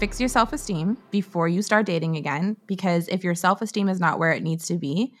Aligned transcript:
fix 0.00 0.18
your 0.18 0.28
self 0.28 0.52
esteem 0.52 0.96
before 1.10 1.46
you 1.46 1.62
start 1.62 1.86
dating 1.86 2.16
again. 2.16 2.56
Because 2.66 3.06
if 3.08 3.22
your 3.22 3.34
self 3.34 3.60
esteem 3.62 3.88
is 3.88 4.00
not 4.00 4.18
where 4.18 4.32
it 4.32 4.42
needs 4.42 4.66
to 4.66 4.78
be, 4.78 5.12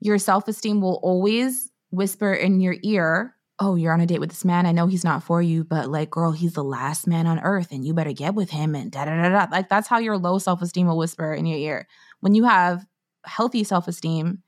your 0.00 0.18
self 0.18 0.48
esteem 0.48 0.80
will 0.80 1.00
always 1.02 1.70
whisper 1.90 2.34
in 2.34 2.60
your 2.60 2.76
ear, 2.82 3.34
Oh, 3.60 3.74
you're 3.74 3.92
on 3.92 4.00
a 4.00 4.06
date 4.06 4.20
with 4.20 4.28
this 4.28 4.44
man. 4.44 4.66
I 4.66 4.72
know 4.72 4.86
he's 4.86 5.02
not 5.02 5.24
for 5.24 5.42
you, 5.42 5.64
but 5.64 5.90
like, 5.90 6.10
girl, 6.10 6.30
he's 6.30 6.52
the 6.52 6.62
last 6.62 7.08
man 7.08 7.26
on 7.26 7.40
earth 7.40 7.72
and 7.72 7.84
you 7.84 7.92
better 7.92 8.12
get 8.12 8.36
with 8.36 8.50
him 8.50 8.76
and 8.76 8.92
da 8.92 9.04
da 9.04 9.20
da 9.20 9.28
da. 9.30 9.46
Like, 9.50 9.68
that's 9.68 9.88
how 9.88 9.98
your 9.98 10.16
low 10.16 10.38
self 10.38 10.62
esteem 10.62 10.86
will 10.86 10.96
whisper 10.98 11.34
in 11.34 11.44
your 11.44 11.58
ear. 11.58 11.88
When 12.20 12.34
you 12.34 12.44
have 12.44 12.86
healthy 13.24 13.64
self 13.64 13.88
esteem, 13.88 14.42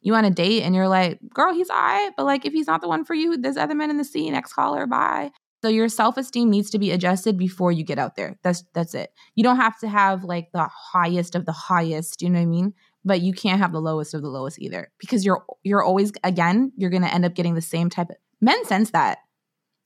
you 0.00 0.14
on 0.14 0.24
a 0.24 0.30
date 0.30 0.62
and 0.62 0.74
you're 0.74 0.88
like, 0.88 1.18
girl, 1.34 1.52
he's 1.52 1.68
all 1.68 1.76
right, 1.76 2.10
but 2.16 2.24
like, 2.24 2.46
if 2.46 2.52
he's 2.52 2.66
not 2.66 2.80
the 2.80 2.88
one 2.88 3.04
for 3.04 3.14
you, 3.14 3.36
there's 3.36 3.56
other 3.56 3.74
men 3.74 3.90
in 3.90 3.96
the 3.98 4.04
scene. 4.04 4.32
Next 4.32 4.52
caller, 4.54 4.86
bye. 4.86 5.30
So 5.64 5.70
your 5.70 5.88
self-esteem 5.88 6.50
needs 6.50 6.68
to 6.72 6.78
be 6.78 6.90
adjusted 6.90 7.38
before 7.38 7.72
you 7.72 7.84
get 7.84 7.98
out 7.98 8.16
there. 8.16 8.38
That's 8.42 8.64
that's 8.74 8.94
it. 8.94 9.14
You 9.34 9.42
don't 9.42 9.56
have 9.56 9.78
to 9.78 9.88
have 9.88 10.22
like 10.22 10.52
the 10.52 10.68
highest 10.92 11.34
of 11.34 11.46
the 11.46 11.52
highest, 11.52 12.20
you 12.20 12.28
know 12.28 12.38
what 12.38 12.42
I 12.42 12.48
mean? 12.48 12.74
But 13.02 13.22
you 13.22 13.32
can't 13.32 13.62
have 13.62 13.72
the 13.72 13.80
lowest 13.80 14.12
of 14.12 14.20
the 14.20 14.28
lowest 14.28 14.60
either 14.60 14.92
because 14.98 15.24
you're 15.24 15.42
you're 15.62 15.82
always 15.82 16.12
again, 16.22 16.70
you're 16.76 16.90
going 16.90 17.02
to 17.02 17.14
end 17.14 17.24
up 17.24 17.32
getting 17.32 17.54
the 17.54 17.62
same 17.62 17.88
type 17.88 18.10
of 18.10 18.16
Men 18.42 18.62
sense 18.66 18.90
that. 18.90 19.20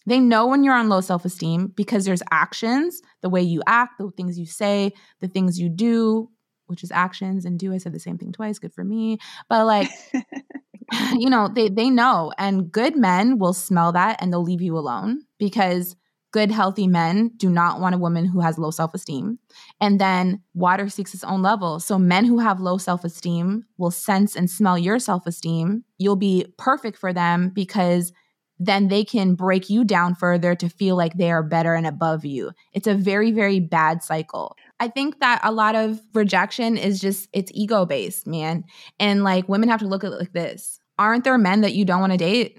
They 0.05 0.19
know 0.19 0.49
when 0.49 0.65
you're 0.65 0.75
on 0.75 0.89
low 0.89 1.01
self-esteem 1.01 1.75
because 1.77 2.05
there's 2.05 2.25
actions, 2.33 3.01
the 3.23 3.31
way 3.31 3.43
you 3.43 3.63
act, 3.69 3.99
the 3.99 4.11
things 4.17 4.37
you 4.37 4.47
say, 4.47 4.93
the 5.21 5.29
things 5.29 5.61
you 5.61 5.69
do, 5.69 6.29
which 6.67 6.83
is 6.83 6.91
actions 6.91 7.45
and 7.45 7.57
do. 7.57 7.73
I 7.73 7.79
said 7.79 7.93
the 7.93 8.01
same 8.01 8.19
thing 8.19 8.33
twice, 8.33 8.59
good 8.59 8.75
for 8.75 8.83
me. 8.83 9.19
But 9.49 9.65
like 9.65 9.91
you 11.17 11.29
know, 11.31 11.49
they 11.49 11.69
they 11.69 11.91
know 11.91 12.33
and 12.39 12.71
good 12.71 12.97
men 12.97 13.39
will 13.39 13.53
smell 13.53 13.93
that 13.93 14.21
and 14.21 14.33
they'll 14.33 14.43
leave 14.43 14.63
you 14.63 14.77
alone 14.77 15.23
because 15.39 15.97
good 16.31 16.51
healthy 16.51 16.87
men 16.87 17.31
do 17.37 17.49
not 17.49 17.81
want 17.81 17.95
a 17.95 17.99
woman 17.99 18.27
who 18.27 18.41
has 18.41 18.59
low 18.59 18.71
self-esteem. 18.71 19.39
And 19.81 19.99
then 20.01 20.43
water 20.55 20.89
seeks 20.89 21.15
its 21.15 21.25
own 21.25 21.43
level. 21.43 21.81
So 21.81 21.99
men 21.99 22.27
who 22.27 22.39
have 22.39 22.61
low 22.61 22.77
self-esteem 22.79 23.65
will 23.79 23.91
sense 23.91 24.37
and 24.37 24.51
smell 24.51 24.77
your 24.79 24.99
self-esteem. 24.99 25.85
You'll 25.97 26.17
be 26.17 26.53
perfect 26.59 26.99
for 26.99 27.13
them 27.13 27.51
because 27.55 28.13
then 28.59 28.89
they 28.89 29.05
can 29.05 29.35
break 29.37 29.71
you 29.71 29.85
down 29.85 30.15
further 30.17 30.55
to 30.57 30.69
feel 30.69 30.97
like 30.97 31.15
they 31.15 31.31
are 31.31 31.43
better 31.43 31.75
and 31.75 31.87
above 31.87 32.25
you. 32.25 32.51
It's 32.73 32.89
a 32.89 32.95
very, 32.95 33.31
very 33.31 33.61
bad 33.61 34.03
cycle. 34.03 34.57
I 34.81 34.89
think 34.89 35.21
that 35.21 35.41
a 35.45 35.53
lot 35.53 35.77
of 35.77 36.01
rejection 36.13 36.77
is 36.77 37.01
just 37.01 37.29
it's 37.33 37.53
ego 37.55 37.87
based, 37.87 38.27
man. 38.27 38.65
And 38.99 39.23
like 39.23 39.49
women 39.49 39.69
have 39.69 39.81
to 39.81 39.87
look 39.89 40.03
at 40.05 40.13
it 40.13 40.19
like 40.19 40.33
this. 40.33 40.78
Aren't 40.99 41.25
there 41.25 41.39
men 41.39 41.61
that 41.61 41.75
you 41.75 41.85
don't 41.85 42.01
want 42.01 42.13
to 42.13 42.19
date? 42.19 42.59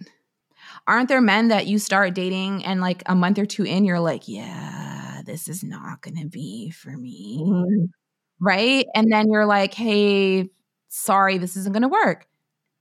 Aren't 0.87 1.09
there 1.09 1.21
men 1.21 1.49
that 1.49 1.67
you 1.67 1.77
start 1.77 2.13
dating 2.13 2.65
and 2.65 2.81
like 2.81 3.03
a 3.05 3.15
month 3.15 3.37
or 3.37 3.45
two 3.45 3.63
in 3.63 3.85
you're 3.85 3.99
like, 3.99 4.27
yeah, 4.27 5.21
this 5.29 5.47
is 5.47 5.63
not 5.63 6.01
going 6.01 6.17
to 6.17 6.27
be 6.27 6.71
for 6.71 6.89
me. 6.89 7.39
Mm-hmm. 7.41 7.85
Right? 8.41 8.87
And 8.95 9.11
then 9.11 9.31
you're 9.31 9.45
like, 9.45 9.73
"Hey, 9.73 10.49
sorry, 10.87 11.37
this 11.37 11.55
isn't 11.55 11.73
going 11.73 11.83
to 11.83 11.89
work." 11.89 12.25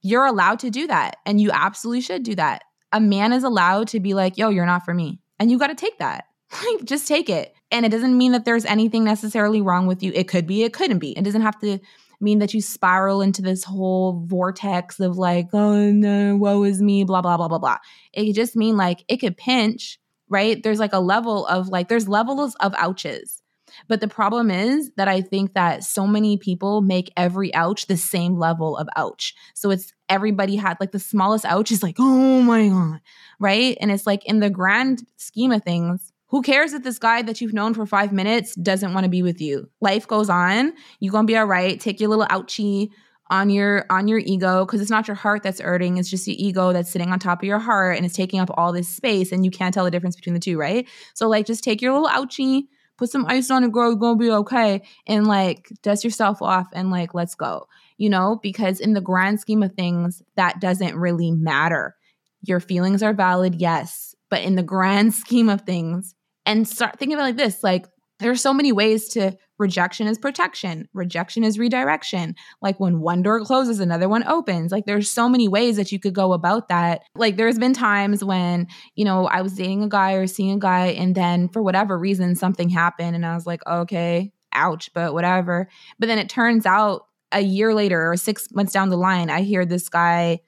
You're 0.00 0.24
allowed 0.24 0.60
to 0.60 0.70
do 0.70 0.86
that 0.86 1.16
and 1.26 1.40
you 1.40 1.50
absolutely 1.52 2.00
should 2.00 2.22
do 2.22 2.36
that. 2.36 2.62
A 2.92 3.00
man 3.00 3.32
is 3.32 3.42
allowed 3.44 3.88
to 3.88 4.00
be 4.00 4.14
like, 4.14 4.38
"Yo, 4.38 4.48
you're 4.48 4.66
not 4.66 4.84
for 4.84 4.94
me." 4.94 5.20
And 5.38 5.50
you 5.50 5.58
got 5.58 5.68
to 5.68 5.74
take 5.74 5.98
that. 5.98 6.24
Like 6.64 6.84
just 6.84 7.06
take 7.06 7.28
it. 7.28 7.54
And 7.70 7.84
it 7.84 7.90
doesn't 7.90 8.16
mean 8.16 8.32
that 8.32 8.46
there's 8.46 8.64
anything 8.64 9.04
necessarily 9.04 9.60
wrong 9.60 9.86
with 9.86 10.02
you. 10.02 10.12
It 10.14 10.28
could 10.28 10.46
be, 10.46 10.62
it 10.62 10.72
couldn't 10.72 10.98
be. 10.98 11.12
It 11.12 11.22
doesn't 11.22 11.42
have 11.42 11.60
to 11.60 11.78
mean 12.20 12.40
that 12.40 12.54
you 12.54 12.60
spiral 12.60 13.22
into 13.22 13.42
this 13.42 13.64
whole 13.64 14.24
vortex 14.26 15.00
of 15.00 15.16
like, 15.16 15.48
oh 15.52 15.90
no, 15.90 16.36
woe 16.36 16.64
is 16.64 16.82
me, 16.82 17.04
blah, 17.04 17.22
blah, 17.22 17.36
blah, 17.36 17.48
blah, 17.48 17.58
blah. 17.58 17.78
It 18.12 18.26
could 18.26 18.34
just 18.34 18.56
mean 18.56 18.76
like 18.76 19.04
it 19.08 19.18
could 19.18 19.36
pinch, 19.36 19.98
right? 20.28 20.62
There's 20.62 20.80
like 20.80 20.92
a 20.92 21.00
level 21.00 21.46
of 21.46 21.68
like, 21.68 21.88
there's 21.88 22.08
levels 22.08 22.54
of 22.60 22.74
ouches. 22.76 23.42
But 23.86 24.00
the 24.00 24.08
problem 24.08 24.50
is 24.50 24.90
that 24.96 25.08
I 25.08 25.20
think 25.20 25.54
that 25.54 25.84
so 25.84 26.06
many 26.06 26.38
people 26.38 26.80
make 26.80 27.12
every 27.16 27.54
ouch 27.54 27.86
the 27.86 27.96
same 27.96 28.38
level 28.38 28.76
of 28.76 28.88
ouch. 28.96 29.34
So 29.54 29.70
it's 29.70 29.92
everybody 30.08 30.56
had 30.56 30.78
like 30.80 30.92
the 30.92 30.98
smallest 30.98 31.44
ouch 31.44 31.70
is 31.70 31.82
like, 31.82 31.96
oh 31.98 32.42
my 32.42 32.68
God, 32.68 33.00
right? 33.38 33.76
And 33.80 33.90
it's 33.90 34.06
like 34.06 34.24
in 34.24 34.40
the 34.40 34.50
grand 34.50 35.06
scheme 35.16 35.52
of 35.52 35.62
things, 35.62 36.12
who 36.28 36.42
cares 36.42 36.72
if 36.72 36.82
this 36.82 36.98
guy 36.98 37.22
that 37.22 37.40
you've 37.40 37.54
known 37.54 37.74
for 37.74 37.86
five 37.86 38.12
minutes 38.12 38.54
doesn't 38.54 38.94
want 38.94 39.04
to 39.04 39.10
be 39.10 39.22
with 39.22 39.40
you? 39.40 39.68
Life 39.80 40.06
goes 40.06 40.30
on. 40.30 40.72
You're 41.00 41.12
gonna 41.12 41.26
be 41.26 41.36
all 41.36 41.46
right. 41.46 41.80
Take 41.80 42.00
your 42.00 42.10
little 42.10 42.26
ouchie 42.26 42.90
on 43.30 43.50
your 43.50 43.84
on 43.90 44.08
your 44.08 44.18
ego 44.18 44.64
because 44.64 44.80
it's 44.80 44.90
not 44.90 45.06
your 45.06 45.14
heart 45.14 45.42
that's 45.42 45.60
hurting 45.60 45.98
it's 45.98 46.08
just 46.08 46.26
your 46.26 46.36
ego 46.38 46.72
that's 46.72 46.90
sitting 46.90 47.10
on 47.12 47.18
top 47.18 47.42
of 47.42 47.46
your 47.46 47.58
heart 47.58 47.96
and 47.96 48.06
it's 48.06 48.16
taking 48.16 48.40
up 48.40 48.48
all 48.56 48.72
this 48.72 48.88
space 48.88 49.32
and 49.32 49.44
you 49.44 49.50
can't 49.50 49.74
tell 49.74 49.84
the 49.84 49.90
difference 49.90 50.16
between 50.16 50.34
the 50.34 50.40
two 50.40 50.58
right 50.58 50.88
so 51.14 51.28
like 51.28 51.46
just 51.46 51.62
take 51.62 51.82
your 51.82 51.92
little 51.92 52.08
ouchie 52.08 52.62
put 52.96 53.10
some 53.10 53.26
ice 53.26 53.50
on 53.50 53.64
it 53.64 53.72
girl 53.72 53.90
you're 53.90 53.98
gonna 53.98 54.16
be 54.16 54.30
okay 54.30 54.82
and 55.06 55.26
like 55.26 55.70
dust 55.82 56.04
yourself 56.04 56.40
off 56.40 56.68
and 56.72 56.90
like 56.90 57.12
let's 57.12 57.34
go 57.34 57.66
you 57.98 58.08
know 58.08 58.38
because 58.42 58.80
in 58.80 58.94
the 58.94 59.00
grand 59.00 59.38
scheme 59.40 59.62
of 59.62 59.72
things 59.72 60.22
that 60.36 60.60
doesn't 60.60 60.96
really 60.96 61.30
matter 61.30 61.94
your 62.42 62.60
feelings 62.60 63.02
are 63.02 63.12
valid 63.12 63.56
yes 63.56 64.14
but 64.30 64.42
in 64.42 64.54
the 64.54 64.62
grand 64.62 65.12
scheme 65.22 65.50
of 65.50 65.62
things 65.62 66.14
and 66.48 66.66
start 66.66 66.98
thinking 66.98 67.14
about 67.14 67.24
like 67.24 67.36
this 67.36 67.62
like 67.62 67.86
there's 68.20 68.40
so 68.40 68.52
many 68.52 68.72
ways 68.72 69.10
to 69.10 69.36
rejection 69.58 70.08
is 70.08 70.18
protection 70.18 70.88
rejection 70.92 71.44
is 71.44 71.58
redirection. 71.58 72.34
Like 72.62 72.80
when 72.80 73.00
one 73.00 73.22
door 73.22 73.44
closes 73.44 73.78
another 73.78 74.08
one 74.08 74.26
opens. 74.26 74.72
Like 74.72 74.86
there's 74.86 75.10
so 75.10 75.28
many 75.28 75.46
ways 75.46 75.76
that 75.76 75.92
you 75.92 76.00
could 76.00 76.14
go 76.14 76.32
about 76.32 76.68
that. 76.68 77.02
Like 77.14 77.36
there's 77.36 77.58
been 77.58 77.74
times 77.74 78.24
when 78.24 78.66
you 78.96 79.04
know 79.04 79.26
i 79.26 79.42
was 79.42 79.52
dating 79.52 79.84
a 79.84 79.88
guy 79.88 80.14
or 80.14 80.26
seeing 80.26 80.52
a 80.52 80.58
guy 80.58 80.86
and 80.86 81.14
then 81.14 81.48
for 81.48 81.62
whatever 81.62 81.98
reason 81.98 82.34
something 82.34 82.68
happened 82.70 83.14
and 83.14 83.26
i 83.26 83.34
was 83.34 83.46
like 83.46 83.64
okay 83.66 84.32
ouch 84.52 84.90
but 84.94 85.12
whatever. 85.12 85.68
But 85.98 86.06
then 86.06 86.18
it 86.18 86.28
turns 86.28 86.66
out 86.66 87.02
a 87.30 87.40
year 87.40 87.74
later 87.74 88.10
or 88.10 88.16
six 88.16 88.48
months 88.52 88.72
down 88.72 88.88
the 88.88 88.96
line 88.96 89.28
i 89.28 89.42
hear 89.42 89.66
this 89.66 89.90
guy 89.90 90.40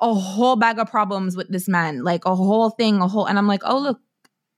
a 0.00 0.14
whole 0.14 0.56
bag 0.56 0.78
of 0.78 0.90
problems 0.90 1.36
with 1.36 1.50
this 1.50 1.68
man 1.68 2.02
like 2.02 2.24
a 2.24 2.34
whole 2.34 2.70
thing 2.70 3.02
a 3.02 3.06
whole 3.06 3.26
and 3.26 3.38
i'm 3.38 3.46
like 3.46 3.60
oh 3.64 3.78
look 3.78 4.00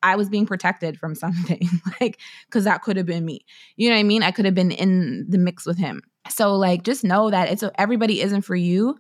I 0.03 0.17
was 0.17 0.29
being 0.29 0.47
protected 0.47 0.99
from 0.99 1.15
something, 1.17 1.69
like, 2.01 2.19
because 2.47 2.65
that 2.65 2.83
could 2.83 2.97
have 2.97 3.07
been 3.07 3.25
me. 3.25 3.41
You 3.77 3.89
know 3.89 3.97
what 3.97 4.01
I 4.01 4.05
mean? 4.05 4.23
I 4.23 4.31
could 4.31 4.45
have 4.45 4.55
been 4.55 4.71
in 4.71 5.27
the 5.29 5.39
mix 5.39 5.67
with 5.67 5.79
him. 5.79 6.03
So, 6.29 6.55
like, 6.55 6.83
just 6.83 7.05
know 7.05 7.31
that 7.31 7.51
it's 7.51 7.65
everybody 7.77 8.21
isn't 8.21 8.43
for 8.43 8.57
you, 8.57 8.99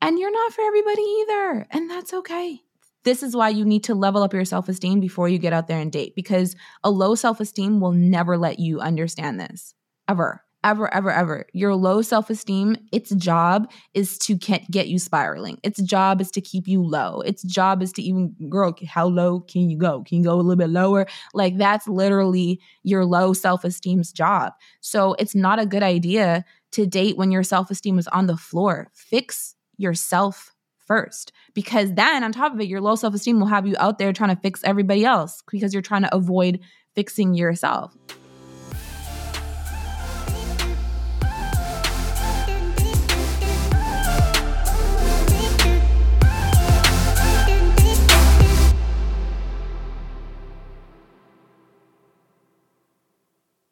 and 0.00 0.18
you're 0.18 0.32
not 0.32 0.52
for 0.52 0.62
everybody 0.62 1.02
either. 1.02 1.66
And 1.70 1.90
that's 1.90 2.14
okay. 2.14 2.60
This 3.04 3.22
is 3.22 3.36
why 3.36 3.50
you 3.50 3.64
need 3.64 3.84
to 3.84 3.94
level 3.94 4.22
up 4.22 4.32
your 4.32 4.44
self 4.44 4.68
esteem 4.68 5.00
before 5.00 5.28
you 5.28 5.38
get 5.38 5.52
out 5.52 5.66
there 5.66 5.80
and 5.80 5.92
date, 5.92 6.14
because 6.14 6.56
a 6.82 6.90
low 6.90 7.14
self 7.14 7.40
esteem 7.40 7.80
will 7.80 7.92
never 7.92 8.38
let 8.38 8.58
you 8.58 8.80
understand 8.80 9.40
this 9.40 9.74
ever 10.08 10.43
ever, 10.64 10.92
ever, 10.92 11.10
ever. 11.10 11.46
Your 11.52 11.76
low 11.76 12.02
self 12.02 12.30
esteem, 12.30 12.76
its 12.90 13.10
job 13.14 13.70
is 13.92 14.18
to 14.20 14.34
get 14.34 14.88
you 14.88 14.98
spiraling. 14.98 15.60
Its 15.62 15.80
job 15.82 16.20
is 16.20 16.30
to 16.32 16.40
keep 16.40 16.66
you 16.66 16.82
low. 16.82 17.20
Its 17.20 17.42
job 17.42 17.82
is 17.82 17.92
to 17.92 18.02
even, 18.02 18.34
girl, 18.48 18.74
how 18.88 19.06
low 19.06 19.40
can 19.40 19.70
you 19.70 19.78
go? 19.78 20.02
Can 20.02 20.18
you 20.18 20.24
go 20.24 20.34
a 20.34 20.36
little 20.36 20.56
bit 20.56 20.70
lower? 20.70 21.06
Like 21.34 21.58
that's 21.58 21.86
literally 21.86 22.60
your 22.82 23.04
low 23.04 23.34
self 23.34 23.64
esteem's 23.64 24.10
job. 24.10 24.54
So 24.80 25.14
it's 25.14 25.34
not 25.34 25.60
a 25.60 25.66
good 25.66 25.82
idea 25.82 26.44
to 26.72 26.86
date 26.86 27.16
when 27.16 27.30
your 27.30 27.44
self 27.44 27.70
esteem 27.70 27.98
is 27.98 28.08
on 28.08 28.26
the 28.26 28.36
floor. 28.36 28.90
Fix 28.94 29.54
yourself 29.76 30.50
first 30.86 31.32
because 31.54 31.94
then 31.94 32.22
on 32.22 32.32
top 32.32 32.52
of 32.52 32.60
it 32.60 32.68
your 32.68 32.80
low 32.80 32.94
self-esteem 32.94 33.40
will 33.40 33.46
have 33.46 33.66
you 33.66 33.74
out 33.78 33.98
there 33.98 34.12
trying 34.12 34.34
to 34.34 34.40
fix 34.42 34.62
everybody 34.64 35.02
else 35.02 35.42
because 35.50 35.72
you're 35.72 35.82
trying 35.82 36.02
to 36.02 36.14
avoid 36.14 36.60
fixing 36.94 37.32
yourself 37.32 37.96